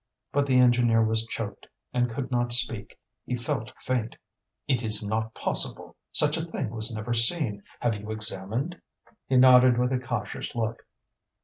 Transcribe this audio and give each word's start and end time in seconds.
But 0.31 0.47
the 0.47 0.57
engineer 0.57 1.03
was 1.05 1.27
choked, 1.27 1.67
and 1.93 2.09
could 2.09 2.31
not 2.31 2.51
speak; 2.53 2.97
he 3.23 3.35
felt 3.37 3.71
faint. 3.77 4.17
"It 4.67 4.81
is 4.81 5.05
not 5.05 5.35
possible; 5.35 5.95
such 6.11 6.37
a 6.37 6.43
thing 6.43 6.71
was 6.71 6.91
never 6.91 7.13
seen. 7.13 7.61
Have 7.81 7.93
you 7.97 8.09
examined?" 8.09 8.81
He 9.27 9.37
nodded 9.37 9.77
with 9.77 9.93
a 9.93 9.99
cautious 9.99 10.55
look. 10.55 10.87